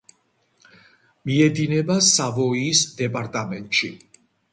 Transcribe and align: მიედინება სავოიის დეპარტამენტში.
მიედინება 1.29 1.97
სავოიის 2.07 2.81
დეპარტამენტში. 3.03 3.91